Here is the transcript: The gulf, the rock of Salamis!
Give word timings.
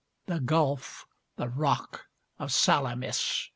The 0.25 0.39
gulf, 0.39 1.05
the 1.35 1.47
rock 1.47 2.07
of 2.39 2.51
Salamis! 2.51 3.49